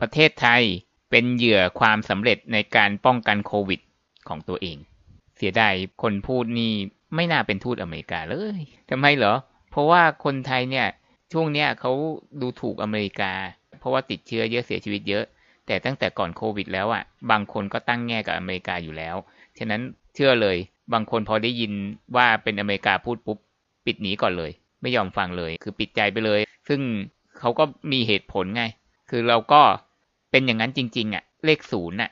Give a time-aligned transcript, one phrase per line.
[0.00, 0.62] ประเทศไทย
[1.10, 3.80] เป็นเหยื่อความสำเร็จในการป้องกันโควิด
[4.28, 4.76] ของตัวเอง
[5.36, 6.72] เสียดายคนพูดนี่
[7.14, 9.34] ไม่น่าเป็นทูตอเมริกาเลยทำไมเหรอ
[9.70, 10.86] เพราะว่าคนไทยเนี่ย
[11.32, 11.92] ช่วงเนี้ยเขา
[12.40, 13.32] ดูถูกอเมริกา
[13.78, 15.24] เพราะว่าติดเชื้อเยอะเสียชีวิตเยอะ
[15.66, 19.16] แต่ตั้งแต่ก่อนโควิดแล้วอะ่ะ บางคนก็ตั้งแง่กับอเมริกาอยู่แล้ว
[19.58, 19.80] ฉะนั้น
[20.14, 20.56] เชื่อเลย
[20.92, 21.72] บางคนพอได้ยิน
[22.16, 23.38] ว่าเป็นอเมริกาพูดปุ๊บ
[23.86, 24.50] ปิดหนีก่อนเลย
[24.82, 26.80] ไม่ยอมฟังเลย คือปิดใจไปเลย ซึ่ง
[27.38, 28.64] เขาก็มีเหตุผลไง
[29.10, 29.62] คือเราก็
[30.36, 32.10] เป็นอย่างนั้นจริง ๆอะ่ะ เลขศูนย์อะ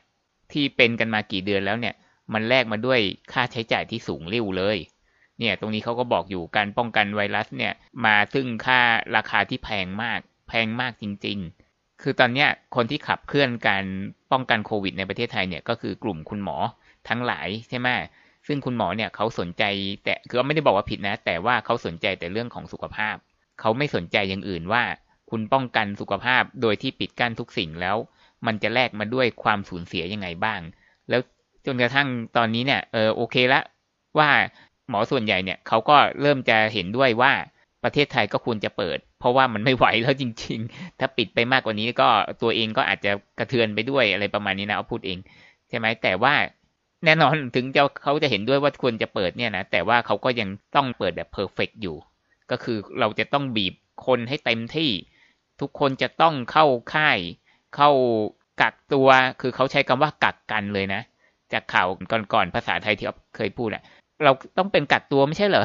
[0.52, 1.94] ที่เป็นกันมากี่เดือนแล้วเนี่ย
[2.32, 3.00] มันแลกมาด้วย
[3.32, 4.78] ค่าใช้จ่ายที่สูงเริ้วเลย
[5.38, 7.72] เนี่ย ตรงนี้เขาก็บอกอยู่การป้องกันไวรัสเนี่ย
[8.04, 8.80] มาซึ่งค่า
[9.16, 11.38] ราคาที่แพงมาก แพงมากจริง
[11.70, 13.84] ๆ คือตอนเนี้ยคนที่ขับเคลื่อนการ
[14.32, 16.56] ป้องกันโควิดในประเทศไทยเนี่ยก็คือกลุ่มคุณหมอ
[17.08, 17.88] ทั้งหลายใช่ไหม
[18.46, 19.64] ซึ่งคุณหมอเนี่ยเขาสนใจ
[20.04, 23.16] แต่คือไม่ได้บอกว่าผิดนะ แต่ว่าเขาสนใจแต่เรื่องของสุขภาพ
[23.60, 24.82] เขาไม่สนใจอย่างอื่นว่า
[25.30, 27.96] คุณป้องกันสุขภาพโดยที่ปิดกั้นทุกสิ่งแล้ว
[28.46, 30.60] มันจะแลกมาด้วยความสูญเสียยังไงบ้าง
[31.08, 31.20] แล้ว
[31.66, 33.60] จนกระทั่งตอนนี้เนี่ยเออโอเคละ
[34.18, 34.28] ว่า
[34.88, 37.32] หมอส่วนใหญ่เนี่ยเขาก็เริ่มจะเห็นด้วยว่า
[37.84, 42.08] ประเทศไทยก็ควรจะเปิด เพราะว่ามันไม่ไหวแล้วจริง ๆ ถ้าปิดไปมากกว่านี้ก็
[42.42, 45.18] ตัวเองก็อาจจะกระเทือนไปด้วยอะไรประมาณนี้นะเอาพูดเอง
[45.68, 46.34] ใช่ไหมแต่ว่า
[47.04, 51.96] แน่นอนถึงจะเขาจะเห็นด้วยว่าควรจะเปิดเนี่ยนะแต่ว่าเขาก็ยังต้องเปิดแบบ perfect อยู่
[52.50, 53.74] ก็คือเราจะต้องบีบ
[54.06, 54.90] คนให้เต็มที่
[55.60, 57.18] ทุกคนจะต้องเข้าค่าย
[57.76, 57.90] เข้า
[58.62, 59.08] กักตัว
[59.40, 61.02] คือเขาใช้คำว่ากักกันเลยนะ
[61.52, 61.86] จากข่าว
[62.32, 63.82] ก่อนๆภาษาไทยที่เคยพูดอะ
[64.24, 65.64] เราต้องเป็นกักตัวไม่ใช่เหรอ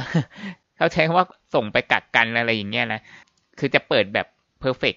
[0.77, 3.01] เขาใช้คำว่าส่งไปกักกันอะไรอย่างเงี้ยนะ
[3.59, 4.27] คือจะเปิดแบบ
[4.59, 4.95] perfect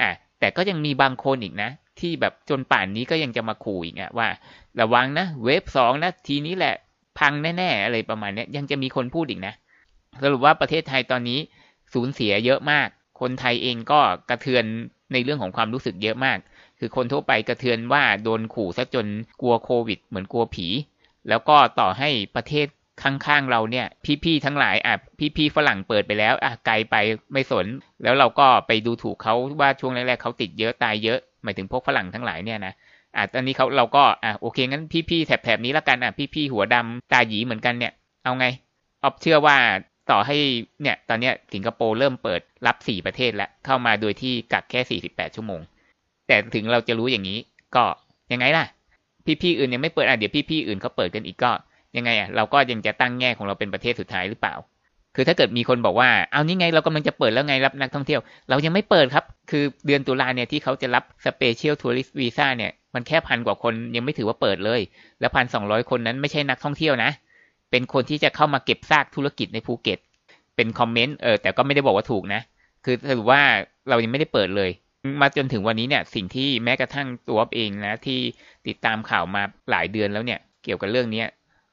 [0.00, 4.28] อะแต่ก็ยังมีบางคนอีกนะ ที่แบบจนป่านนี้ก็ยังจะมาขู่อีกอะว่า
[4.80, 6.74] ระวังนะเวฟสองนะทีนี้แหละ
[7.18, 9.54] พังแน่ๆอะไรประมาณนี้ยังจะมีคนพูดอีกนะ
[10.22, 11.38] สรุปว่าประเทศไทยตอนนี้
[11.94, 12.88] สูญเสียเยอะมาก
[13.20, 14.64] คนไทยเองก็กระเทือน
[15.12, 16.38] ในเรื่องของความรู้สึกเยอะมาก
[16.78, 19.06] คือคนทั่วไปกระเทือนว่าโดนขู่ซะจน
[19.40, 20.66] กลัวโควิด เหมือนกลัวผี
[21.28, 22.66] แล้วก็ต่อให้ประเทศ
[23.02, 23.86] ข้างๆเราเนี่ย
[24.24, 24.96] พี่ๆทั้งหลายอะ
[25.36, 26.96] พี่ๆฝรั่งเปิดไปแล้วอะไกลไป
[27.32, 27.66] ไม่สน
[28.02, 32.74] แล้วเราก็ไปดูถูกเขาว่าช่วงแรกๆเขาติดเยอะตายเยอะหมายถึงพวกฝรั่งทั้งหลายเนี่ยนะ
[33.16, 37.92] อะตอนนี้เขาเราก็อะโอเคงั้นพี่ๆแถบๆนี้ละกันอะพี่ๆหัวดำตาหยีเหมือนกันเนี่ย
[38.24, 38.46] เอาไง
[39.02, 39.56] ออฟเชื่อว่า
[40.10, 40.36] ต่อให้
[40.82, 45.60] เนี่ยตอนนี้สิงคโปร์เริ่มเปิดรับสี่ประเทศแล้วเข้ามาโดยที่กักแค่สี่สิบแปดชั่วโมง
[46.26, 47.38] แต่ถึงเราจะรู้อย่างนี้
[47.76, 47.84] ก็
[48.32, 48.64] ยังไงล่ะ
[49.42, 51.50] พี่ๆอื่นยังไม่เปิดอะเดี๋ยวพี่ๆอื่นเขาเปิดกันอีกก็
[51.96, 54.54] ยังไงอะเราก็ยังจะตั้งแง่ของเราเป็นประเทศสุดท้ายหรือเปล่า
[55.14, 58.20] คือถ้าเกิดมีคนบอกว่าเอานี่ไงเรากำลังจะเปิดแล้วไงรับนักท่องเที่ยว
[58.50, 64.80] เรายังไม่เปิดครับ คือเดือนตุลาเนี่ยที่เขาจะรับ Special Tourist Visa เนี่ยมันแค่พันกว่าคนยังไม่ถือว่าเปิดเลย
[65.20, 67.10] แล้วพันสองร้อยคนนั้นไม่ใช่นักท่องเที่ยวนะ
[67.70, 69.98] เป็นคนที่จะเข้ามาเก็บซากธุรกิจในภูเก็ต
[70.56, 72.40] เป็น comment เออแต่ก็ไม่ได้บอกว่าถูกนะ
[72.84, 73.42] คือถือว่า
[73.88, 74.70] เรายังไม่ได้เปิดเลย
[75.20, 78.18] มาจนถึงวันนี้เนี่ย สิ่งที่แม้กระทั่งตัวเองนะ ที่
[78.66, 81.24] ติดตามข่าวมาหลายเดือนแล้วเนี่ย เกี่ยวกับเรื่องนี้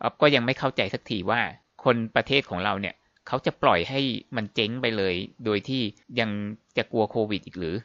[0.02, 1.42] อ๊อฟก็ยังไม่เข้าใจสักทีว่า
[1.84, 2.96] คนประเทศของเราเนี่ย
[3.28, 4.00] เขาจะปล่อยให้
[4.36, 5.82] มันเจ๊งไปเลย โดยที่
[6.20, 6.30] ยัง
[6.78, 7.76] จะกลัวโควิดอีกหรือ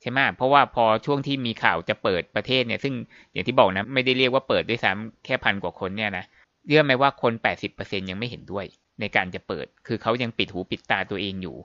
[0.00, 2.94] ใช่ไหมเพราะว่าพอช่วงที่มีข่าวจะเปิดประเทศเนี่ย ซึ่ง
[3.32, 6.24] อย่างที่บอกนะ ไม่ได้เรียกว่าเปิดด้วยซ้ำแค่พันกว่าคนเนี่ยนะ
[6.66, 7.32] เชื่อไหมว่าคน
[7.70, 8.64] 80%ยังไม่เห็นด้วย
[9.00, 11.56] ในการจะเปิด คือเขายังปิดหูปิดตาตัวเองอยู่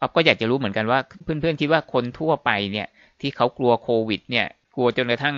[0.00, 2.86] ออฟก็อยากจะรู้เหมือนกันว่า เพื่อนๆคิดว่าคนทั่วไปเนี่ย
[3.20, 5.36] ที่เขากลัวโควิด เนี่ย กลัวจนกระทั่ง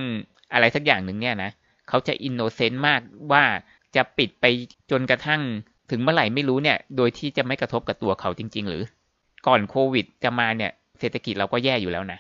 [0.53, 1.51] อะไรสักอย่างหนึ่งเนี่ยนะ
[1.89, 3.01] เขาจะ innocent มาก
[3.33, 3.45] ว่า
[3.97, 4.45] จะปิดไป
[4.91, 5.43] จนกระทั่ง
[5.91, 8.83] ถึงเมื่อไหร่ไม่รู้เนี่ย โดยที่จะไม่กระทบกับตัวเขาจริง ๆ หรือ
[9.47, 12.19] ก่อนโควิดจะมาเนี่ย เศรษฐกิจเราก็แย่อยู่แล้วนะ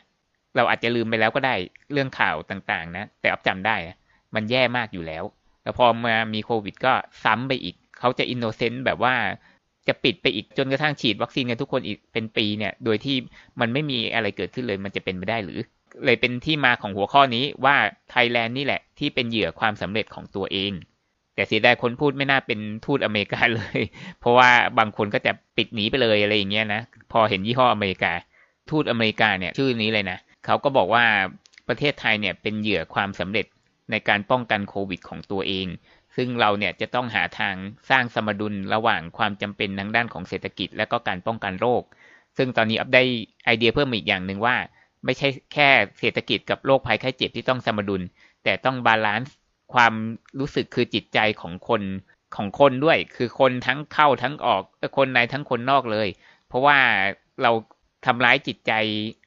[0.57, 1.55] เราอาจจะลืมไปแล้วก็ได้
[1.93, 3.77] เรื่องข่าวต่างๆ นะ แต่ออฟจำได้
[4.35, 5.25] มันแย่มากอยู่แล้ว
[5.66, 6.93] แล้วพอมามีโควิดก็
[7.25, 9.15] ซ้ำไปอีก เขาจะ innocent แบบว่า
[9.88, 13.16] จะปิดไปอีกจนกระทั่งฉีดวัคซีนกันทุกคนอีกเป็นปีเนี่ย โดยที่
[13.60, 15.59] มันไม่มีอะไรเกิดขึ้นเลยมันจะเป็นไปได้หรือ
[16.05, 17.76] เลยเป็นที่มาของหัวข้อนี้ว่า
[18.10, 20.72] ไทยแลนด์นี่แหละ ที่เป็นเหยื่อความสำเร็จของตัวเอง
[21.34, 23.81] แต่เสียดายคนพูดไม่น่าเป็นทูตอเมริกาเลย
[24.21, 26.81] เพราะว่าบางคนก็จะปิดหนีไปเลยอะไรอย่างเงี้ยนะ
[27.12, 28.12] พอเห็นยี่ห้ออเมริกา
[28.71, 31.05] ทูตอเมริกาเนี่ยชื่อนี้เลยนะ เขาก็บอกว่า
[31.69, 33.46] ประเทศไทยเนี่ยเป็นเหยื่อความสำเร็จ
[33.91, 35.67] ในการป้องกันโควิดของตัวเอง
[36.17, 37.55] ซึ่งเราเนี่ยจะต้องหาทาง
[37.91, 41.83] สร้างสมดุลระหว่างความจำเป็นทางด้านของเศรษฐกิจ และก็การป้องกันโรค
[42.37, 43.05] ซึ่งตอนนี้ออฟได้
[43.44, 44.56] ไอเดียเพิ่มอีกอย่างหนึ่งว่า
[45.05, 45.69] ไม่ใช่แค่
[45.99, 48.03] เศรษฐกิจกับโรคภัยไข้เจ็บที่ต้องสมดุล
[48.44, 49.37] แต่ต้อง balance
[49.75, 49.94] ความ
[50.39, 51.82] รู้สึกคือจิตใจของคน
[52.37, 54.62] ของคนด้วย คือคนทั้งเข้าทั้งออก
[54.97, 56.09] คนในทั้งคนนอกเลย
[56.49, 56.79] เพราะว่า
[57.43, 57.50] เรา
[58.06, 58.73] ทำร้ายจิตใจ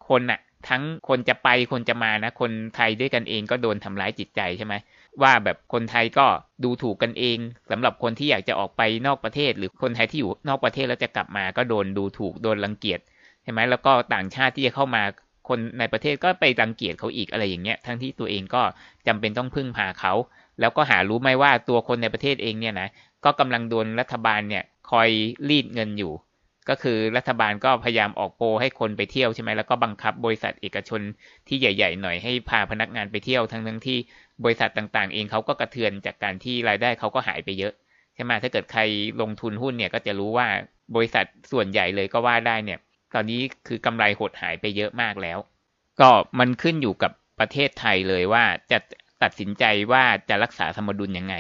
[0.09, 4.73] คนอะ ทั้งคนจะไปคนจะมานะ คนไทยด้วยกันเองก็โดนทำร้ายจิตใจใช่ไหม
[5.21, 6.25] ว่าแบบคนไทยก็
[6.63, 7.37] ดูถูกกันเอง
[7.71, 12.99] สำหรับคนที่อยากจะออกไปนอกประเทศ หรือคนไทยที่อยู่นอกประเทศแล้วจะกลับมาก็โดนดูถูกโดนรังเกียจ
[13.43, 15.03] ใช่ไหมแล้วก็ต่างชาติที่จะเข้ามา
[15.49, 18.61] คนในประเทศก็ไปรังเกียจเขาอีกอะไรอย่างเงี้ยทั้งที่ตัวเองก็
[19.07, 20.13] จำเป็นต้องพึ่งพาเขา
[20.59, 22.89] แล้วก็หารู้ไหมว่าตัวคนในประเทศเองเนี่ยนะ
[23.25, 25.09] ก็กำลังโดนรัฐบาลเนี่ยคอย
[25.49, 26.13] รีดเงินอยู่
[26.69, 31.01] ก็คือรัฐบาลก็พยายามออกโปรให้คนไปเที่ยวใช่ไหมแล้วก็บังคับบริษัทเอกชน
[31.47, 33.97] ที่ใหญ่ ๆ หน่อยให้พาพนักงานไปเที่ยวทั้งทั้งที่
[34.43, 37.73] บริษัทต่างๆ เองเขาก็กระเทือนจากการที่รายได้เขาก็หายไปเยอะ
[38.15, 38.81] ใช่ไหมถ้าเกิดใคร
[39.21, 40.47] ลงทุนหุ้นเนี่ยก็จะรู้ว่า
[40.95, 42.79] บริษัทส่วนใหญ่เลยก็ว่าได้เนี่ย
[43.13, 45.37] ตอนนี้คือกำไรหดหายไปเยอะมากแล้ว
[45.99, 46.09] ก็
[46.39, 48.77] มันขึ้นอยู่กับประเทศไทยเลยว่าจะ
[49.23, 51.35] ตัดสินใจว่าจะรักษาสมดุลยังไง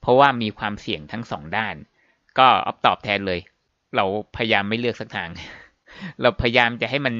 [0.00, 1.76] เพราะว่ามีความเสี่ยงทั้งสองด้าน
[2.38, 3.40] ก็อตอบแทนเลย
[3.96, 4.04] เรา
[4.36, 5.28] พยายามไม่เลือกสักทาง
[6.22, 7.14] เราพยายามจะให้มัน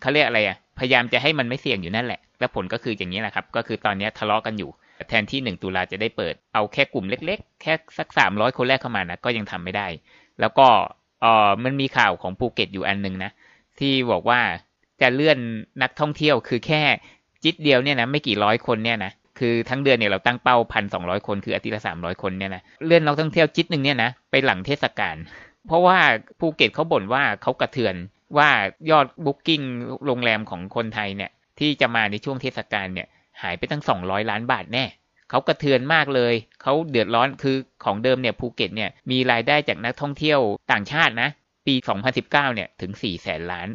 [0.00, 4.70] เขาเรียกอะไรอะพยายามจะให้มันไม่เสี่ยงอยู่นั่นแหละ แล้วผลก็คืออย่างนี้แหละครับ ก็คือตอนนี้ทะเลาะกันอยู่
[5.08, 9.86] แทนที่หนึ่งตุลาจะได้เปิด เอาแค่กลุ่มเล็ก ๆ แค่สักสามร้อยคนแรกเข้ามานะ ก็ยังทำไม่ได้
[10.40, 10.66] แล้วก็
[11.22, 13.30] เออมันมีข่าวของภูเก็ตอยู่อันหนึ่งนะ
[13.78, 14.40] ที่บอกว่า
[15.00, 15.38] จะเลื่อน
[15.82, 16.82] นักท่องเที่ยวคือแค่
[17.44, 25.16] จิตเดียวเนี่ยนะไม่กี่ร้อยคนเนี่ยนะคือทั้งเดือนเนี่ยเราตั้งเป้าพันสองร้อยคนคืออาทิตย์ละสามร้อยคนเนี่ยนะเลื่อนนักท่องเที่ยวจิตหนึ่งเนี่ยนะไปหลังเทศกาล
[25.66, 25.98] เพราะว่า
[26.40, 27.94] ภูเก็ตเขาบ่นว่าเขากระเทือน
[28.38, 28.48] ว่า
[28.90, 29.62] ยอด booking
[30.06, 33.08] โรงแรมของคนไทยเนี่ย ที่จะมาในช่วงเทศกาลเนี่ย
[33.42, 34.84] หายไปตั้งสองร้อยล้านบาทแน่
[35.30, 40.40] เขากระเทือนมากเลย เขาเดือดร้อนคือของเดิมเนี่ยภูเก็ตเนี่ยมีรายได้จากนักท่องเที่ยว
[40.72, 41.28] ต่างชาตินะ
[41.66, 41.74] ปี
[42.04, 43.68] 2019 เนี่ยถึง 4 แสนล้าน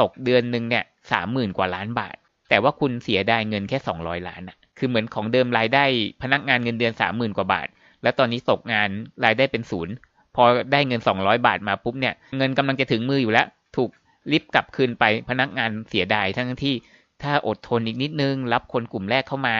[0.00, 2.16] ตกเดือนหนึ่งเนี่ยสามหมื่นกว่าล้านบาท
[2.48, 5.84] แต่ว่าคุณเสียได้เงินแค่ 200 ล้านอะคือเหมือนของเดิมรายได้
[6.22, 7.68] พนักงานเงินเดือน 30,000 กว่าบาท
[8.02, 8.88] แล้วตอนนี้ตกงาน
[9.24, 9.94] รายได้เป็นศูนย์
[10.36, 13.46] พอได้เงิน 200 บาทมาปุ๊บเนี่ยเงินกำลังจะถึงมืออยู่แล้ว
[13.76, 13.90] ถูก
[14.32, 16.74] ลิฟกลับคืนไปพนักงานเสียดายทั้งที่
[17.22, 19.56] ถ้าอดทนอีกนิดนึง รับคนกลุ่มแรกเข้ามา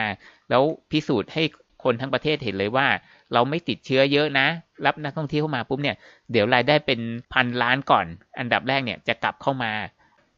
[0.49, 1.43] แล้วพิสูจน์ให้
[1.83, 2.87] คนทั้งประเทศเห็นเลยว่า
[3.33, 4.47] เราไม่ติดเชื้อเยอะนะ
[4.85, 5.95] รับนักท่องเที่ยวเข้ามาปุ๊บเนี่ย
[6.31, 6.99] เดี๋ยวรายได้เป็น
[7.33, 8.05] พันล้านก่อน
[8.39, 9.71] อันดับแรกเนี่ยจะกลับเข้ามา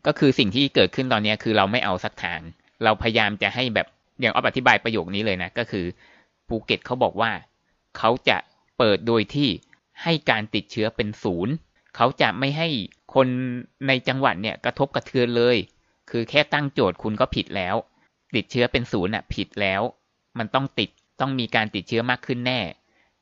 [0.08, 2.40] ก็คือสิ่งที่เกิดขึ้นตอนนี้คือเราไม่เอาสักทาง
[2.84, 3.88] เราพยายามจะให้แบบ
[4.22, 5.86] อย่างออธิบายประโยคนี้เลยนะก็คือ
[6.48, 7.32] ภูเก็ตเขาบอกว่า
[7.98, 8.38] เขาจะ
[8.78, 9.50] เปิดโดยที่
[10.04, 11.54] ให้การติดเชื้อเป็นศูนย์
[11.96, 12.68] เขาจะไม่ให้
[13.16, 13.28] คน
[13.88, 15.58] ในจังหวัดเนี่ยกระทบกระเทือนเลย
[16.10, 17.76] คือแค่ตั้งโจทย์คุณก็ผิดแล้ว
[18.36, 19.82] ติดเชื้อเป็นศูนย์อะผิดแล้ว
[20.38, 20.90] มันต้องติด
[21.22, 22.60] ต้องมีการติดเชื้อมากขึ้นแน่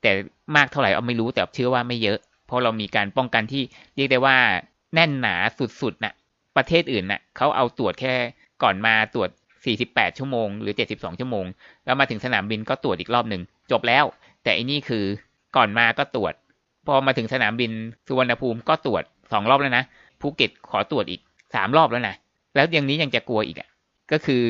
[0.02, 0.12] แต่
[0.56, 3.64] มากเท่าไหร่เอาไม่รู้แต่เชื่อว่าไม่เยอะ เพราะเรามีการป้องกันที่
[3.96, 4.38] เรียกได้ว่า
[4.94, 5.36] แน่นหนา
[5.82, 6.14] สุดๆนะ่ะ
[6.58, 8.14] ประเทศอื่นน่ะเขาเอาตรวจแค่
[8.64, 9.30] ก่อนมาตรวจ
[9.74, 11.46] 48 ชั่วโมง หรือ 72 ชั่วโมง
[11.86, 13.42] แล้วมาถึงสนามบินก็ตรวจอีกรอบหนึ่ง
[13.72, 14.06] จบแล้ว
[14.44, 15.06] แต่อันนี้คือ
[15.56, 16.34] ก่อนมาก็ตรวจ
[16.88, 17.72] พอมาถึงสนามบิน
[18.08, 19.84] สุวรรณภูมิก็ตรวจสองรอบแล้วนะ
[20.22, 21.22] ภูเก็ตขอตรวจอีก
[21.56, 22.16] สามรอบแล้วนะ
[22.56, 23.70] แล้วอย่างนี้ยังจะกลัวอีกอะ
[24.12, 24.42] ก็คือ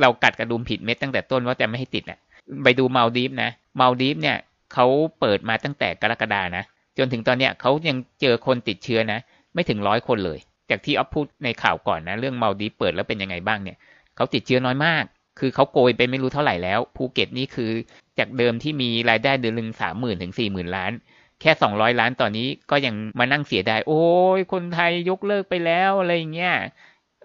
[0.00, 2.18] เรากลัดกระดุมผิดเม็ดตั้งแต่ต้นว่าจะไม่ให้ติดอะ
[2.64, 3.50] ไปดูมาลดีฟนะ
[3.80, 4.36] มาลดีฟเนี่ย
[4.72, 4.86] เขา
[5.20, 6.64] เปิดมาตั้งแต่กรกฎานะ
[6.98, 9.18] จนถึงตอนเนี้ยเขายังเจอคนติดเชื้อนะ
[9.54, 10.38] ไม่ถึงร้อยคนเลย
[10.70, 13.76] จากที่ออฟพูดในข่าวก่อนนะ เรื่องมาลดีฟเปิดแล้วเป็นยังไงบ้างเนี่ย
[14.16, 15.04] เขาติดเชื้อน้อยมาก
[15.38, 17.70] คือเขาโกยไปไม่รู้เท่าไหร่แล้วภูเก็ตนี่คือ
[18.18, 20.92] จากเดิมที่มีรายได้เดือนหนึ่งสามหมื่นถึงสี่หมื่นล้าน
[21.40, 24.04] แค่สองร้อยล้านตอนนี้ก็ยังมานั่งเสียดายโอ้
[24.38, 26.54] ยคนไทยยกเลิกไปแล้วอะไรเงี้ย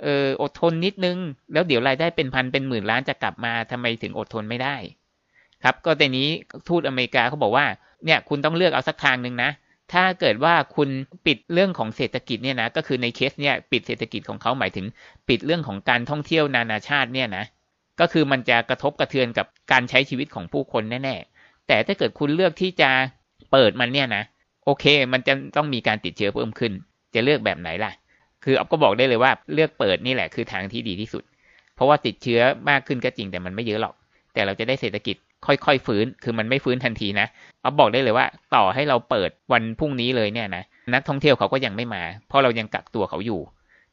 [0.04, 1.18] เอออดทนนิดนึง
[1.54, 4.76] แล้วเดี๋ยวรายได้เป็นพันเป็นหมื่นล้านจะกลับมาทำไมถึงอดทนไม่ได้
[5.64, 6.30] ครับก็แต่นี้
[6.68, 7.66] ทูตอเมริกาเขาบอกว่า
[8.06, 9.52] เนี่ยคุณต้องเลือกเอาสักทางหนึ่งนะ
[9.94, 10.90] ถ้าเกิดว่าคุณ
[11.26, 14.86] ปิดเรื่องของเศรษฐกิจเนี่ยนะก็คือในเคสเนี่ยปิดเศรษฐกิจของเขาหมายถึง
[15.30, 17.46] ปิดเรื่องของการท่องเที่ยวนานาชาติเนี่ยนะ
[18.00, 22.92] ก็คือมันจะกระทบกระเทือนกับการใช้ชีวิตของผู้คนแน่ๆแต่ถ้าเกิดคุณเลือกที่จะ
[23.56, 24.24] เปิดมันเนี่ยนะ
[24.66, 26.72] โอเค มันจะต้องมีการติดเชื้อเพิ่มขึ้น
[27.16, 27.92] จะเลือกแบบไหนล่ะ
[28.44, 31.24] คืออ๊อฟก็บอกได้เลยว่าเลือกเปิดนี่แหละคือทางที่ดีที่สุด
[31.76, 33.96] เพราะว่าติดเชื้อมากขึ้นก็จริงแต่มันไม่เยอะหรอก
[34.34, 37.28] แต่เราจะได้เศรษฐกิจค่อยๆฟื้น คือมันไม่ฟื้นทันทีนะ
[37.62, 43.42] เอาบอกได้เลยว่าต่อให้เราเปิดวันพรุ่งนี้เลยเนี่ยนะนักท่องเที่ยวเขาก็ยังไม่มา เพราะเรายังกักตัวเขาอยู่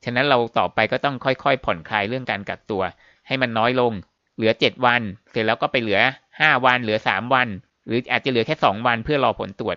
[0.04, 2.83] ฉะนั้นเราต่อไปก็ต้องค่อยๆ ผ่อนคลายเรื่องการกักตัว
[3.26, 3.92] ให้มันน้อยลง
[4.37, 6.00] เหลือเจ็ดวัน เสร็จแล้วก็ไปเหลือ
[6.40, 7.49] ห้าวัน เหลือสามวัน
[7.87, 9.77] หรืออาจจะเหลือแค่สองวันเพื่อรอผลตรวจ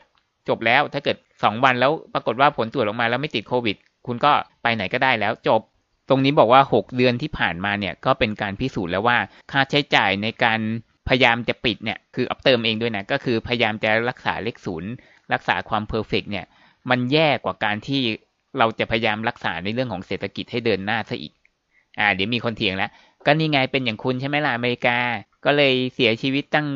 [0.50, 4.32] จบแล้วถ้าเกิดสองวันแล้วปรากฏว่าผลตรวจออกมาแล้วไม่ติดโควิด คุณก็
[4.64, 5.62] ไปไหนก็ได้แล้วจบ
[6.10, 9.18] ตรงนี้บอกว่า 6 เดือนที่ผ่านมาเนี่ยก็เป็นการพิสูจน์แล้วว่า
[9.52, 10.60] ค่าใช้จ่ายในการ
[11.08, 14.92] พยายามจะปิดเนี่ยคืออัพเติมเองด้วยนะก็คือพยายามจะรักษาเลขศูนย์
[15.34, 16.46] รักษาความเพอร์เฟกเนี่ย
[16.90, 18.02] มันแย่กว่าการที่
[18.58, 21.34] เราจะพยายามรักษาในเรื่องของเศรษฐกิจให้เดินหน้าซะอีก
[22.00, 22.90] อ่า เดี๋ยวมีคนเถียงแล้ว
[23.26, 24.98] ก็นี่ไงเป็นอย่างคุณใช่ไหมล่ะอเมริกา
[25.46, 26.68] ก็เลยเสียชีวิตตั้ง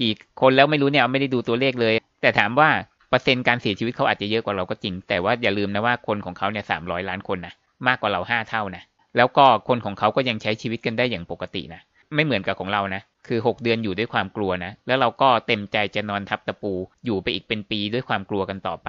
[0.00, 2.68] กี่คนแล้วไม่รู้เนี่ยไม่ได้ดูตัวเลขเลย แต่ถามว่า
[3.08, 7.54] เปอร์เซ็นต์การเสียชีวิตเขาอาจจะเยอะกว่าเราก็จริง แต่ว่าอย่าลืมนะว่าคนของเขาเนี่ยสามร้อยล้านคนนะ
[7.86, 8.82] มากกว่าเราห้าเท่านะ
[9.16, 11.80] แล้วก็คนของเขาก็ยังใช้ชีวิตกันได้อย่างปกตินะ
[12.14, 16.72] ไม่เหมือนกับของเรานะ คือ 6 เดือนอยู่ด้วยความกลัวนะ แล้วเราก็เต็มใจจะนอนทับตะปู
[17.04, 18.88] อยู่ไปอีกเป็นปีด้วยความกลัวกันต่อไป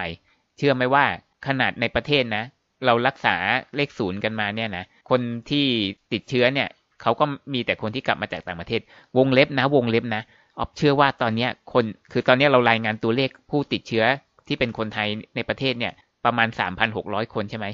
[0.57, 1.05] เชื่อไหมว่า
[1.47, 2.43] ขนาดในประเทศนะ
[2.85, 3.35] เรารักษา
[3.75, 5.65] เลขศูนย์กันมาเนี่ยนะ คนที่
[6.13, 6.67] ติดเชื้อเนี่ย
[7.01, 8.81] เขาก็มีแต่คนที่กลับมาจากต่างประเทศ
[9.17, 10.21] วงเล็บนะ วงเล็บนะ
[10.59, 14.05] ออฟเชื่อว่าตอนนี้คนคือตอนนี้เรารายงานตัวเลขผู้ติดเชื้อ
[14.47, 15.93] ที่เป็นคนไทยในประเทศเนี่ย
[16.25, 16.47] ประมาณ
[16.91, 17.67] 3,600 คนใช่ไหม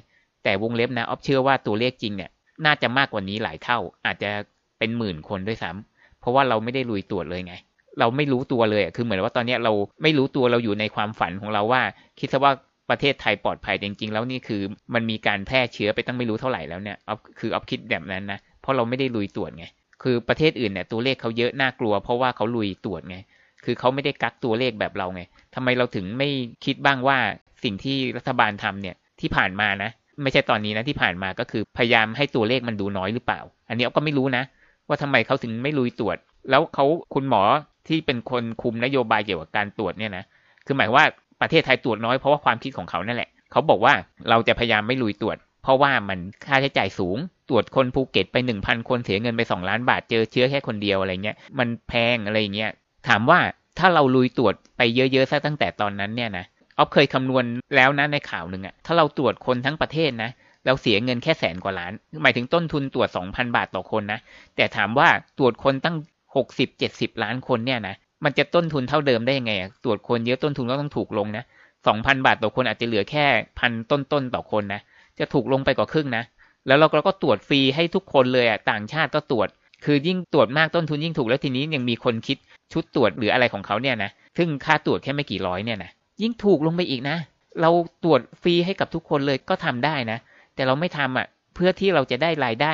[0.44, 2.30] แต่วงเล็บนะออฟเชื่อว่าตัวเลขจริงเนี่ย
[2.66, 4.32] น่าจะมากกว่านี้หลายเท่า อาจจะ
[4.80, 7.56] เป็นหมื่นคนด้วยซ้ำเพราะว่าเราไม่ได้ลุยตรวจเลยไง
[8.00, 11.82] เราไม่รู้ตัวเลยคือเหมือนว่าตอนนี้เราไม่รู้ตัวเราอยู่ในความฝันของเราว่า
[12.20, 12.54] คิดซะว่า
[12.90, 14.62] ประเทศไทยปลอดภัยจริงๆ แล้วนี่คือ
[14.94, 19.66] มันมีการแพร่เชื้อไปตั้งไม่รู้เท่าไหร่แล้วเนี่ยออฟคือออฟคิดแบบนั้นนะ เพราะเราไม่ได้ลุยตรวจไง
[20.04, 23.18] คือประเทศอื่นเนี่ยตัวเลขเขาเยอะน่ากลัว เพราะว่าเขาลุยตรวจไง
[23.66, 25.22] คือเขาไม่ได้กักตัวเลขแบบเราไง
[25.56, 26.30] ทำไมเราถึงไม่
[26.66, 27.18] คิดบ้างว่า
[27.64, 29.90] สิ่งที่รัฐบาลทำเนี่ยที่ผ่านมานะ
[30.24, 33.40] ไม่ใช่ตอนนี้นะที่ผ่านมาก็คือพยายามให้ตัวเลขมันดูน้อยหรือเปล่า
[33.70, 34.44] อันนี้เราก็ไม่รู้นะ
[34.88, 36.18] ว่าทำไมเขาถึงไม่ลุยตรวจ
[36.50, 37.44] แล้วเขาคุณหมอ
[37.88, 40.24] ที่เป็นคนคุมนโยบายเกี่ยวกับการตรวจเนี่ยนะ
[40.66, 41.06] คือหมายว่า
[41.42, 43.94] ประเทศไทยตรวจน้อยเพราะว่าความคิดของเขานั่นแหละ เขาบอกว่า
[44.30, 47.18] เราจะพยายามไม่ลุยตรวจ เพราะว่ามันค่าใช้จ่ายสูง
[47.50, 52.72] ตรวจคนภูเก็ตไปหนึ่งพันคนเสียเงินไปสองล้านบาทเจอเชื้อแค่คนเดียวอะไรเงี้ยมันแพงอะไรเงี้ย
[53.08, 53.40] ถามว่า
[53.80, 56.46] ถ้าเราลุยตรวจไปเยอะๆซะตั้งแต่ตอนนั้นเนี่ยนะ
[56.78, 57.44] ออฟเคยคำนวณ
[57.76, 60.30] แล้วนะในข่าวหนึ่งอะถ้าเราตรวจคนทั้งประเทศนะ
[60.66, 61.94] เราเสียเงินแค่แสนกว่าล้าน
[62.24, 64.20] หมายถึงต้นทุนตรวจ 2,000 บาทต่อคนนะ
[64.56, 65.96] แต่ถามว่าตรวจคนตั้ง
[66.60, 69.54] 60-70 ล้านคนเนี่ยนะ มันจะต้นทุนเท่าเดิมได้ยังไง
[69.84, 71.44] ตรวจคนเยอะต้นทุนก็ต้องถูกลงนะ
[71.84, 73.26] 2,000 บาทต่อคนอาจจะเหลือแค่
[73.60, 74.82] พันต้นๆต่อคนนะ
[75.20, 76.24] จะถูกลงไปกว่าครึ่งนะ
[76.68, 79.48] แล้วเราก็ตรวจฟรีให้ทุกคนเลยอะต่างชาติก็ตรวจ
[79.86, 82.38] คือยิ่งตรวจมากต้นทุนยิ่งถูกแล้วทีนี้ยังมีคนคิด
[82.74, 85.92] ชุดตรวจหรืออะไรของเขาเนี่ยนะซึ่งค่าตรวจแค่ไม่กี่ร้อยเนี่ยนะ
[86.22, 87.18] ยิ่งถูกลงไปอีกนะ
[87.62, 87.70] เรา
[88.04, 90.18] ตรวจฟรีให้กับทุกคนเลยก็ทำได้นะ
[90.56, 92.74] แต่เราไม่ทำอะเพื่อที่เราจะได้รายได้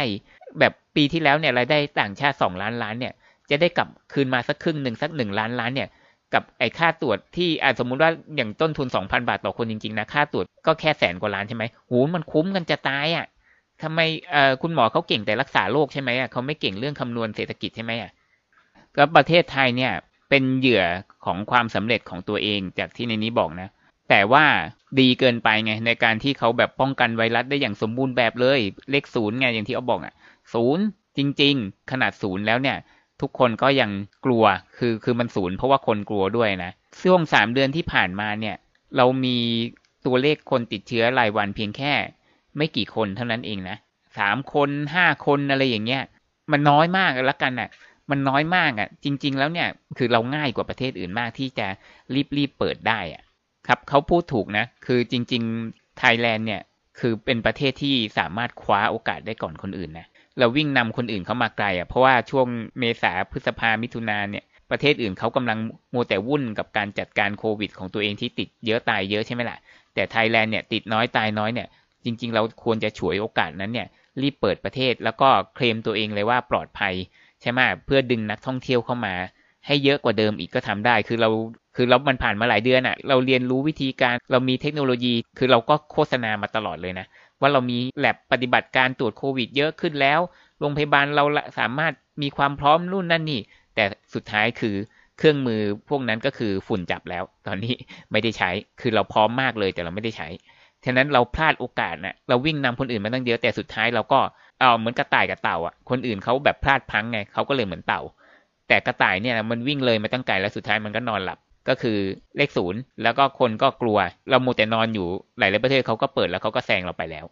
[0.60, 3.14] แบบปีที่แล้วเนี่ยรายได้ต่างชาติสองล้านล้านเนี่ย
[3.50, 5.90] จะได้กลับคืนมาสักครึ่งหนึ่งสักหนึ่งล้านล้านเนี่ย
[6.34, 13.26] กับไอ้ค่าตรวจที่อาสมมุติว่าอย่างต้นทุนสองพันบาทต่อคนจริงๆนะค่าตรวจก็แค่แสนกว่าล้านใช่ไหมหูมันคุ้มกันจะตายอะ
[13.84, 14.00] ทำไม
[14.32, 18.12] เอ่อคุณหมอเขาเก่งแต่รักษาโรคใช่ไหมอะเขาไม่เก่งเรื่องคำนวณเศรษฐกิจใช่ไหมอะ
[18.96, 19.94] ก็ประเทศไทยเนี่ย
[20.30, 20.84] เป็นเหยื่อ
[21.26, 23.70] ของความสำเร็จของตัวเองจากที่ในนี้บอกนะ
[24.10, 24.46] แต่ว่า
[25.00, 28.60] ดีเกินไปไงในการที่เขาแบบป้องกันไวรัสได้อย่างสมบูรณ์แบบเลย
[28.92, 30.14] เลขศูนย์ไงอย่างที่เขาบอกอะ
[30.54, 30.84] ศูนย์
[31.18, 32.78] จริง ๆ ขนาดศูนย์แล้วเนี่ย
[33.22, 33.92] ทุกคนก็ยัง
[34.26, 34.44] กลัว
[34.78, 36.72] คือคือมันศูนย์เพราะว่าคนกลัวด้วยนะ
[37.04, 38.56] ช่วงสามเดือนที่ผ่านมาเนี่ย
[38.98, 39.38] เรามี
[40.06, 41.94] ตัวเลขคนติดเชื้อรายวันเพียงแค่
[42.58, 43.78] ไม่กี่คนเท่านั้นเองนะ
[44.18, 46.04] สามคนห้าคนอะไรอย่างเงี้ย
[46.52, 47.70] มันน้อยมากแล้วกันอะ
[48.10, 51.68] มันน้อยมากอะ จริง ๆ แล้วเนี่ยคือเราง่ายกว่าประเทศอื่นมากที่จะ
[52.38, 53.24] รีบๆเปิดได้อะ
[53.68, 56.62] ครับเขาพูดถูกนะ คือจริง ๆ ไทยแลนด์เนี่ย
[57.00, 60.08] คือเป็นประเทศที่สามารถคว้าโอกาสได้ก่อนคนอื่นนะ
[60.40, 62.48] เราวิ่งนำคนอื่นเข้ามาไกลอะเพราะว่าช่วง
[62.80, 65.60] เมษาพฤษภามิถุนาเนี่ยประเทศอื่นเขากำลัง
[65.94, 69.58] มัวแต่วุ่นกับการจัดการโควิด ของตัวเองที่ติดเยอะตายเยอะใช่ไหมล่ะ
[69.94, 71.68] แต่ไทยแลนด์เนี่ยติดน้อยตายน้อยเนี่ย
[72.04, 73.88] จริง ๆ เราควรจะฉวยโอกาสนั้นเนี่ย
[74.22, 76.94] รีบเปิดประเทศแล้วก็เคลมตัวเองเลยว่าปลอดภัย
[77.42, 79.14] ใช่ไหมเพื่อดึงนักท่องเที่ยวเข้ามา
[79.70, 81.30] ให้เยอะกว่าเดิมอีกก็ทำได้ คือเรา
[81.76, 87.06] คือเรามันผ่านมาหลายเดือนอะ่ะ เราเรียนรู้วิธีการ เรามีเทคโนโลยี คือเราก็โฆษณามาตลอดเลยนะ
[87.42, 90.20] ว่าเรามีแลบปฏิบัติการตรวจโควิด เยอะขึ้นแล้ว
[90.60, 91.24] โรงพยาบาลเรา
[91.60, 93.42] สามารถมีความพร้อมนู่นนั่นนี่
[93.76, 93.84] แต่
[94.14, 94.76] สุดท้ายคือ
[95.18, 97.74] เครื่องมือพวกนั้นก็คือฝุ่นจับแล้ว ตอนนี้
[98.12, 98.50] ไม่ได้ใช้
[98.82, 100.28] คือเราพร้อมมากเลยแต่เราไม่ได้ใช้
[100.86, 104.20] ฉะนั้นเราพลาดโอกาสนะเราวิ่งนำคนอื่นมาตั้งเยอะแต่สุดท้ายเราก็
[104.60, 108.02] เอาเหมือนกระต่ายกับเต่าอะ คนอื่นเขาแบบพลาดพังไงเขาก็เลยเหมือนเต่า
[108.70, 111.98] แต่กระต่ายเนี่ยมันวิ่งเลยมาตั้งไกลแล้วสุดท้ายมันก็นอนหลับก็คือ
[112.38, 113.98] เลขศูนย์แล้วก็คนก็กลัว
[114.30, 115.08] เราโมแต่นอนอยู่
[115.40, 117.26] หลายประเทศเขาก็เปิดแล้วเขาก็แซงเราไปแล้ว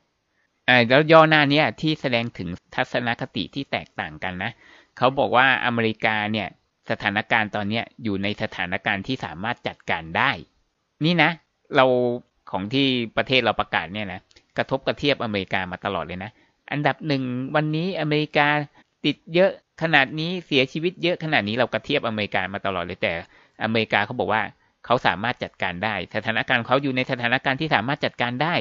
[0.69, 4.51] อ่าแล้วย่อหน้านี้ที่แสดงถึงทัศนคติที่แตกต่างกันนะ
[4.97, 6.47] เขาบอกว่าอเมริกาเนี่ย
[6.89, 10.31] สถานการณ์ตอนนี้อยู่ในสถานการณ์ที่สามารถจัดการได้
[11.05, 11.31] นี่นะ
[11.75, 11.85] เรา
[12.51, 14.21] ของที่ประเทศเราประกาศเนี่ยนะ
[14.57, 16.31] กระทบกระเทียบอเมริกามาตลอดเลยนะ
[16.71, 17.23] อันดับหนึ่ง
[17.55, 18.47] วันนี้อเมริกา
[19.05, 23.13] ติดเยอะ ขนาดนี้เสียชีวิตเยอะขนาดนี้เรากระเทียบอเมริกามาตลอดเลยแต่
[23.63, 24.41] อเมริกาเขาบอกว่า
[24.85, 28.55] เขาสามารถจัดการได้ สถานการณ์เขาอยู่ในสถานการณ์ที่สามารถจัดการได้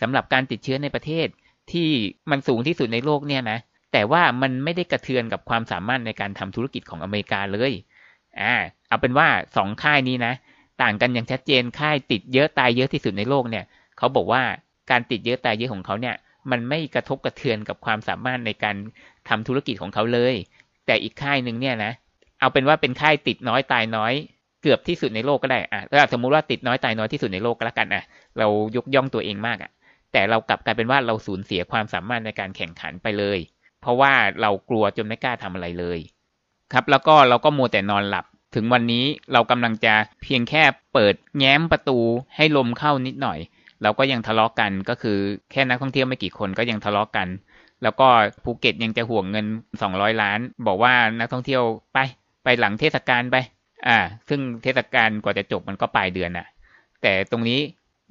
[0.00, 1.26] สำหรับการติดเชื้อในประเทศ
[1.72, 1.88] ที่
[2.30, 3.58] มันสูงที่สุดในโลกเนี่ยนะ
[3.92, 7.72] แต่ว่ามันไม่ได้กระเทือนกับความสามารถในการทำธุรกิจของอเมริกาเลย
[8.40, 8.54] อ่า
[8.88, 10.34] เอาเป็นว่าสองค่ายนี้นะ
[10.82, 13.64] ต่างกันอย่างชัดเจนค่ายติดเยอะตายเยอะที่สุดในโลกเนี่ย
[13.98, 14.42] เขาบอกว่า
[14.90, 16.16] การติดเยอะตายเยอะของเขาเนี่ย
[16.50, 18.76] มันไม่กระทบกระเทือนกับความสามารถในการ
[19.28, 20.34] ทำธุรกิจของเขาเลย
[20.88, 21.92] แต่อีกค่ายหนึ่งเนี่ยนะ
[22.40, 24.12] เอาเป็นว่าเป็นไข้ติดน้อยตายน้อย
[24.62, 28.04] เกือบที่สุดในโลกก็ได้อะถ้าสมมุติว่าติดน้อยตายน้อยที่สุดในโลกก็แล้วกันอะ
[28.38, 29.70] เรายกย่องตัวเองมากอะ
[30.12, 33.38] แต่เรากลับกลายเป็นว่าเราสูญเสียความสามารถในการแข่งขันไปเลย
[33.80, 35.98] เพราะว่าเรากลัวจนไม่กล้าทำอะไรเลย
[36.72, 41.98] ครับ แล้วก็เราก็มัวแต่นอนหลับ ถึงวันนี้เรากำลังจะเพียงแค่เปิดแง้มประตู
[42.36, 43.38] ให้ลมเข้านิดหน่อย
[43.82, 45.18] เราก็ยังทะเลาะกกันก็คือ
[45.52, 47.28] แค่นักท่องเที่ยวไม่กี่คนก็ยังทะเลาะกกัน
[47.82, 48.08] แล้วก็
[48.44, 49.46] ภูเก็ตยังจะห่วงเงิน
[49.84, 51.98] 200 ล้าน บอกว่านักท่องเที่ยวไป
[52.44, 53.36] ไปหลังเทศกาลไป
[53.88, 56.46] อ่า ซึ่งเทศกาลกว่าจะจบมันก็ปลายเดือนน่ะ
[57.02, 57.60] แต่ตรงนี้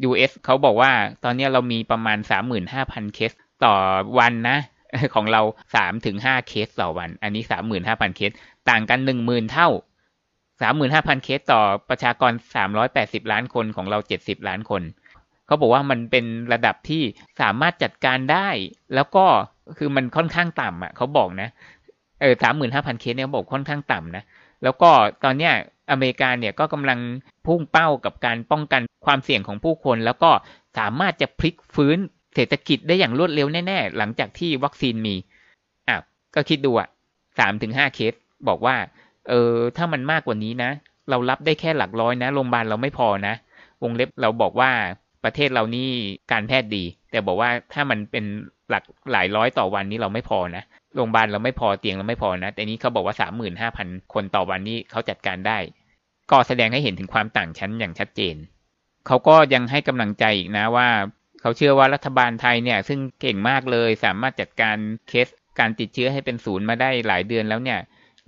[0.09, 0.91] US เขาบอกว่า
[1.24, 2.17] ตอนนี้เรามีประมาณ
[2.67, 3.31] 35,000 เคส
[3.65, 3.74] ต่อ
[4.19, 4.57] วันนะ
[5.15, 5.41] ของเรา
[5.74, 7.43] 3ถึง5เคสต่อวัน อันนี้
[7.79, 8.36] 35,000 เคส
[8.69, 9.69] ต่างกัน 10,000 เท่า
[10.51, 12.31] 35,000 เคสต่อประชากร
[12.81, 14.81] 380 ล้านคนของเรา 70 ล้านคน
[15.48, 17.04] เขาบอกว่ามันเป็นระดับที่
[17.42, 18.50] สามารถจัดการได้
[18.96, 19.25] แล้วก็
[19.77, 21.50] คือมันค่อนข้างต่ำอะเขาบอกนะ
[22.22, 22.34] เออ
[22.68, 24.24] 35,000เคสเนี่ยเขาบอกค่อนข้างต่ำนะ
[24.63, 24.89] แล้วก็
[25.24, 25.54] ตอนเนี้ย
[25.92, 27.00] อเมริกาเนี่ยก็กำลัง
[27.46, 30.32] พุ่งเป้ากับการป้องกันความเสี่ยงของผู้คน แล้วก็
[30.77, 31.98] สามารถจะพลิกฟื้น
[32.36, 35.16] เศรษฐกิจได้อย่างรวดเร็วแน่ ๆ หลังจากที่วัคซีนมี
[35.88, 35.98] อะ
[36.36, 36.88] ก็คิดดูอะ
[37.39, 38.13] สามถึงห้าเคส
[38.48, 38.75] บอกว่า
[39.30, 40.72] เออถ้ามันมากกว่านี้นะ
[41.10, 43.34] เรารับได้แค่หลักร้อยนะโรงพยาบาลเราไม่พอนะ
[43.84, 44.72] วงเล็บเราบอกว่า
[45.24, 45.89] ประเทศเรานี่
[46.31, 48.25] การแพทย์ดี แต่บอกว่าถ้ามันเป็น
[48.69, 50.63] หลักหลายร้อยต่อวันนี้เราไม่พอนะ
[50.95, 55.57] โรงพยาบาลเราไม่พอเตียงเราไม่พอนะแต่นี้เขาบอกว่าสามหมื่นห้าพันคนต่อวันนี้เขาจัดการได้
[56.31, 58.36] ก็แสดงให้เห็นถึงความต่างชั้นอย่างชัดเจน
[59.07, 60.88] เขาก็ยังให้กำลังใจอีกนะว่า
[61.41, 65.27] เขาเชื่อว่ารัฐบาลไทยเนี่ย ซึ่งเก่งมากเลยสามารถจัดการเคส
[65.59, 67.79] การติดเชื้อให้เป็นศูนย์มาได้หลายเดือนแล้วเนี่ย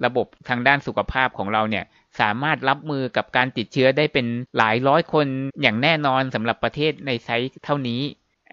[0.05, 1.85] ระบบทางด้านสุขภาพของเราเนี่ย
[2.21, 5.27] สามารถรับมือกับการติดเชื้อได้เป็นหลายร้อยคน
[5.61, 8.01] อย่างแน่นอนสำหรับประเทศในไซส์เท่านี้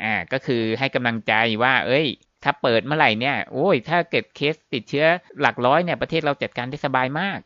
[0.02, 1.32] อ่าก็คือให้กำลังใจ
[1.62, 2.06] ว่า เอ้ย
[2.44, 5.06] ถ้าเปิดเมื่อไหร่เนี่ยโอ้ย ถ้าเกิดเคสติดเชื้อ
[5.40, 7.38] หลักร้อยเนี่ยประเทศเราจัดการได้สบายมาก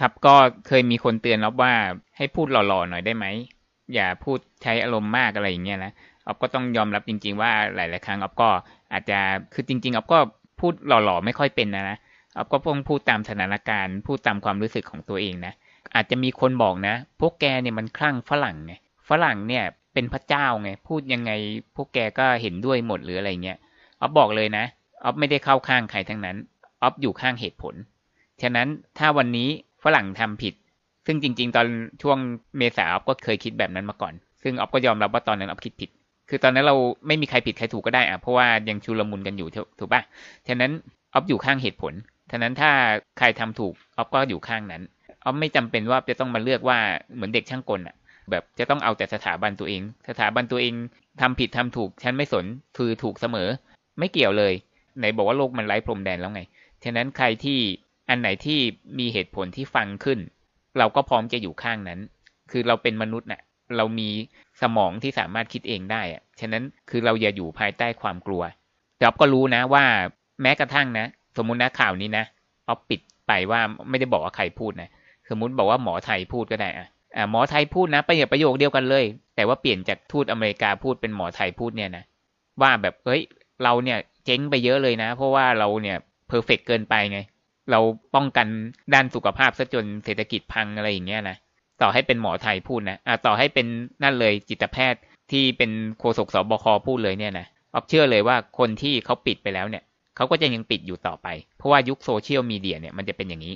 [0.00, 0.34] ครับก็
[0.66, 1.74] เคยมีคนเตือนเราว่า
[2.16, 3.26] ให้พูดหล่อๆหน่อยได้ไหม
[3.94, 5.92] อย่าพูดใช้อารมณ์มากอะไรอย่างเงี้ยนะ
[6.26, 8.48] ออฟก็ต้องยอมรับจริง ๆ ว่าหลาย ๆ ครั้งออฟก็
[8.92, 9.18] อาจจะ
[9.54, 10.18] คือจริงๆออฟก็
[10.60, 11.98] พูดหล่อๆไม่ค่อยเป็นนะนะ
[12.36, 15.52] ออฟก็ต้องพูดตามสถานการณ์พูดตามความรู้สึกของตัวเองนะ
[15.94, 18.72] อาจจะมีคนบอกนะ พวกแกเนี่ยมันคลั่งฝรั่งไง
[19.08, 21.30] ฝรั่งเนี่ยเป็นพระเจ้าไงพูดยังไง
[21.76, 23.58] พวกแกก็เห็นด้วยหมดหรืออะไรเงี้ย
[24.00, 24.64] ออฟบอกเลยนะ
[25.04, 26.36] ออฟไม่ได้เข้าข้างใครทั้งนั้น
[26.82, 27.74] ออฟอยู่ข้างเหตุผล
[28.42, 29.48] ฉะนั้นถ้าวันนี้
[29.84, 30.54] ฝรั่งทำผิด
[31.06, 31.66] ซึ่งจริง ๆ ตอน
[32.02, 32.18] ช่วง
[32.58, 35.90] เมษาออฟก็เคยคิดแบบนั้นมาก่อน ซึ่งออฟก็ยอมรับว่าตอนนั้นออฟคิดผิด
[36.28, 40.02] คือตอนนั้นเราไม่มีใครผิดใครถูกก็ได้อะเพราะว่ายังชุลมุนกันอยู่ถูกปะ
[40.48, 40.70] ฉะนั้น
[41.14, 41.92] ออฟอยู่ข้างเหตุผล
[42.32, 42.70] ฉะนั้นถ้า
[43.18, 44.82] ใครทำถูกออฟก็อยู่ข้างนั้น
[45.24, 46.78] ออฟไม่จำเป็นว่าจะต้องมาเลือกว่า
[47.14, 47.96] เหมือนเด็กช่างกลอะ
[48.30, 50.74] แบบจะต้องเอาแต่สถาบันตัวเอง สถาบันตัวเอง
[51.20, 53.48] ทำผิดทำถูก ฉันไม่สนคือถูกเสมอ
[53.98, 54.52] ไม่เกี่ยวเลย
[54.98, 56.42] ไหนบอกว่าโลกมันไร้พรมแดนแล้วไง
[56.84, 57.58] ฉะนั้นใครที่
[58.08, 58.58] อันไหนที่
[58.98, 60.18] มีเหตุผลที่ฟังขึ้น
[60.78, 62.00] เราก็พร้อมจะอยู่ข้างนั้น
[62.50, 63.42] คือเราเป็นมนุษย์น่ะ
[63.76, 64.08] เรามี
[64.62, 68.42] สมองที่สามารถคิดเองได้อะฉะนั้นคือเราอย่าอยู่ภายใต้ความกลัว
[68.96, 69.84] แต่ออฟก็รู้นะว่า
[70.42, 72.24] แม้กระทั่งนะ สมมุตินะข่าวนี้นะ
[72.68, 74.88] ออฟปิดไปว่าไม่ได้บอกว่าใครพูดนะ
[75.30, 79.04] สมมุติบอกว่าหมอไทยพูดก็ได้อะอ่าหมอไทยพูดนะประโยคประโยคเดียวกันเลย
[79.36, 82.04] แต่ว่าเปลี่ยนจากทูตอเมริกาพูดเป็นหมอไทยพูดเนี่ยนะ
[82.60, 83.22] ว่าแบบเฮ้ย
[83.62, 85.96] เราเนี่ยเจ๊งไปเยอะเลยนะ เพราะว่าเราเนี่ย
[86.28, 87.18] perfect เกินไปไง
[87.70, 87.80] เรา
[88.14, 88.46] ป้องกัน
[88.94, 91.36] ด้านสุขภาพซะจนเศรษฐกิจพังอะไรอย่างเงี้ยนะ
[91.82, 93.66] ต่อให้เป็นหมอไทยพูดนะอ่าต่อให้เป็น
[94.02, 99.82] นั่นเลยจิตแพทย์ที่เป็นโฆษกสบคพูดเลยเนี่ยนะออฟเชื่อเลยว่าคนที่เขาปิดไปแล้วเนี่ย
[100.16, 103.54] เขาก็จะยังปิดอยู่ต่อไป เพราะว่ายุคโซเชียลมีเดียเนี่ยมันจะเป็นอย่างนี้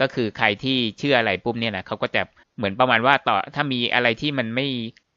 [0.00, 2.22] ก็คือใครที่เชื่ออะไรปุ๊บเนี่ยนะเขาก็จะ
[2.56, 4.68] เหมือนประมาณว่าต่อถ้ามีอะไรที่มันไม่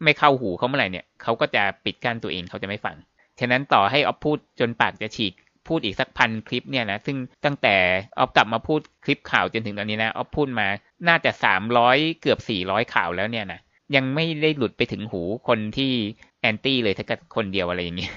[0.04, 2.96] ไม่เข้าหูเขาเมื่อไหร่เนี่ยเขาก็จะปิดกั้นตัวเองเขาจะไม่ฟัง
[3.40, 5.34] ฉะนั้นต่อให้ออฟพูดจนปากจะฉีก
[5.68, 7.76] พูดอีกสักพันคลิปเนี่ยนะซึ่งตั้งแต่
[8.18, 10.68] ออฟกลับมาพูดคลิปข่าวจนถึงตอนนี้นะออฟพูดมา
[11.08, 13.60] น่าจะสามร้อยเกือบสี่ร้อยข่าวแล้วเนี่ยนะ
[13.96, 15.92] ยังไม่ได้หลุดไปถึงหูคนที่
[16.42, 18.14] แอนตี้เลยถ้าเกิดคนเดียวอะไรอย่างเงี้ย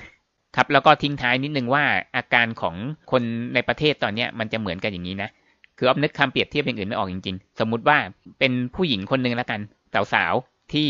[0.56, 1.84] ครับแล้วก็ทิ้งท้ายนิดนึงว่า
[2.16, 2.74] อาการของ
[3.10, 3.22] คน
[3.54, 5.30] ในประเทศตอนเนี้ยมันจะเหมือนกันอย่างนี้นะ
[5.78, 7.98] คือออฟนึกคำเปรียบเทียบอย่างอื่นไม่ออกจริงๆ สมมุติว่า
[8.38, 9.60] เป็นผู้หญิงคนหนึ่งแล้วกัน
[10.12, 10.88] สาวๆที่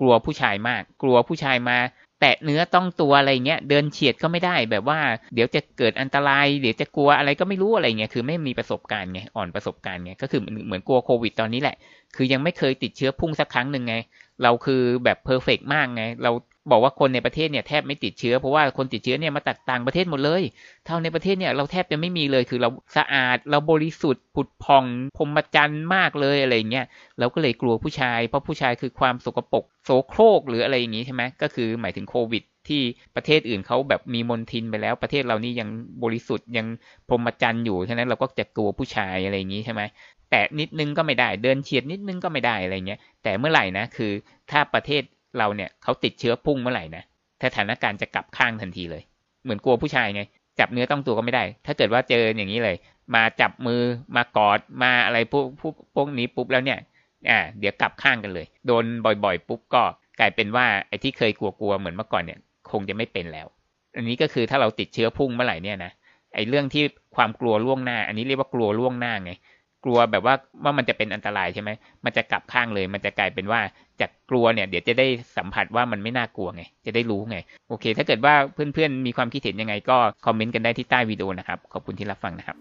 [0.00, 1.78] กลัวผู้ชายมาก กลัวผู้ชายมา
[2.20, 4.98] แตะเนื้อต้องตัวอะไรเงี้ยเดินเฉียดก็ไม่ได้แบบว่า
[5.34, 11.76] เดี๋ยวจะเกิดอันตราย เดี๋ยวจะกลัวอะไรก็ไม่รู้อะไรเงี้ยคือไม่มีประสบการณ์ไงอ่อนประสบการณ์ไงก็คือเหมือนกลัวโควิดตอนนี้แหละ
[12.16, 13.96] คือยังไม่เคยติดเชื้อพุ่งสักครั้งหนึ่งไง
[14.42, 16.30] เราคือแบบเพอร์เฟกมากไง เรา
[16.70, 20.42] บอกว่าคนในประเทศเนี่ยแทบไม่ติดเชื้อเพราะว่าคนติดเชื้อเนี่ยมาตัดต่างประเทศหมดเลย
[20.86, 24.84] เท่าในประเทศเนี่ยเราแทบจะไม่มีเลยคือเราสะอาดเราบริสุทธิ์ผุดพอง
[25.16, 26.86] พรมจรรย์มากเลยอะไรเงี้ย
[27.18, 32.82] เราก็เลยกลัวผู้ชาย เพราะผู้ชายคือความสกปรกโสโครกหรืออะไรอย่างงี้ใช่ไหมก็คือหมายถึงโควิดที่
[33.16, 35.68] ประเทศอื่นเขาแบบมีมลทินไปแล้วประเทศเรานี่ยัง
[36.02, 36.66] บริสุทธิ์ยัง
[37.08, 39.82] พรหมจรรย์อยู่ฉะนั้นเราก็จะกลัวผู้ชายอะไรอย่างงี้ใช่ไหม
[40.30, 44.12] แต่นิดนึงก็ไม่ได้เดินเฉียดนิดนึงก็ไม่ได้อะไรเงี้ยแต่เมื่อไหร่นะคือ
[44.50, 45.02] ถ้าประเทศ
[45.38, 47.02] เราเนี่ยเขาติดเชื้อพุ่งเมื่อไหร่นะ
[47.44, 49.02] สถานการณ์จะกลับข้างทันทีเลย
[49.44, 50.22] เหมือนกลัวผู้ชายไง
[50.58, 52.76] จับเนื้อต้องตัวก็ไม่ได้ ถ้าเกิดว่าเจออย่างนี้เลย
[53.14, 53.80] มาจับมือ
[54.16, 56.78] มากอดมาอะไรพวกพวกพวกนี้ปุ๊บแล้วเนี่ย
[57.30, 59.82] อ่าเดี๋ยวกลับข้างกันเลย โดนบ่อยๆ ปุ๊บก็
[60.20, 62.38] กลายเป็นว่าไอ้ที่เคยกลัวๆเหมือนเมื่อก่อนเนี่ย
[62.70, 63.46] คงจะไม่เป็นแล้ว
[63.96, 65.92] อันนี้ก็คือถ้าเราติดเชื้อพุ่งเมื่อไหร่เนี่ยนะ
[66.34, 66.84] ไอ้เรื่องที่
[67.16, 69.32] ความกลัวล่วงหน้า อันนี้เรียกว่ากลัวล่วงหน้าไง
[69.88, 71.70] ลัวแบบว่าว่ามันจะเป็นอันตรายใช่ไหม
[72.04, 73.60] มันจะกลับข้างเลย มันจะกลายเป็นว่า
[74.00, 79.96] จากกลัวเนี่ย เดี๋ยวจะได้สัมผัสว่ามันไม่น่ากลัวไง จะได้รู้ไง โอเค ถ้าเกิดว่าเพื่อนๆมีความคิดเห็นยังไงก็
[80.26, 82.56] คอมเมนต์กันได้ที่ใต้วิดีโอนะครับ ขอบคุณที่รับฟังนะครับ